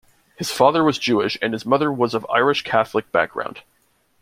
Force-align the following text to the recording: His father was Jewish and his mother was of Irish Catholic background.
His 0.35 0.49
father 0.49 0.83
was 0.83 0.97
Jewish 0.97 1.37
and 1.43 1.53
his 1.53 1.63
mother 1.63 1.93
was 1.93 2.15
of 2.15 2.25
Irish 2.27 2.63
Catholic 2.63 3.11
background. 3.11 3.61